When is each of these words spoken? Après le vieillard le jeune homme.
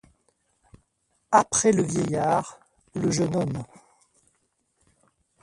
Après 1.29 1.71
le 1.71 1.83
vieillard 1.83 2.59
le 2.95 3.11
jeune 3.11 3.35
homme. 3.35 3.63